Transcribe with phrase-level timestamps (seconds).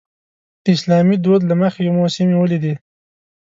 [0.63, 2.73] د اسلامي دود له مخې مو سیمې ولیدې.